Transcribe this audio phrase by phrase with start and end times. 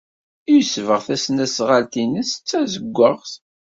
[0.53, 3.31] Yesbeɣ tasnasɣalt-nnes d tazewwaɣt.